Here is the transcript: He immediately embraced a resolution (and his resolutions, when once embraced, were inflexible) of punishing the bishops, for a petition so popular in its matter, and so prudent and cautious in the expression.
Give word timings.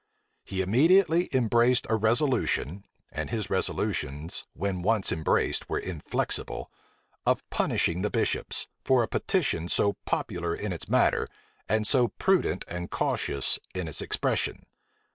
He 0.43 0.63
immediately 0.63 1.29
embraced 1.31 1.85
a 1.87 1.95
resolution 1.95 2.85
(and 3.11 3.29
his 3.29 3.51
resolutions, 3.51 4.47
when 4.53 4.81
once 4.81 5.11
embraced, 5.11 5.69
were 5.69 5.77
inflexible) 5.77 6.71
of 7.23 7.47
punishing 7.51 8.01
the 8.01 8.09
bishops, 8.09 8.67
for 8.83 9.03
a 9.03 9.07
petition 9.07 9.67
so 9.69 9.97
popular 10.05 10.55
in 10.55 10.73
its 10.73 10.89
matter, 10.89 11.27
and 11.69 11.85
so 11.85 12.07
prudent 12.07 12.65
and 12.67 12.89
cautious 12.89 13.59
in 13.75 13.85
the 13.85 13.99
expression. 14.03 14.65